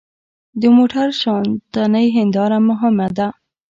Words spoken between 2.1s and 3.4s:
هېنداره مهمه ده.